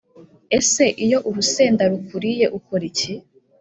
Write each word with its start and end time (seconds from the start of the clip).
Ese 0.59 0.83
iyo 1.05 1.17
urusenda 1.29 1.83
rukuriye 1.91 2.45
ukora 2.57 2.83
iki? 2.91 3.13